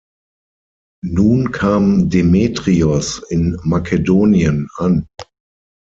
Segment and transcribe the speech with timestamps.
[1.05, 5.05] Nun kam Demetrios in Makedonien an.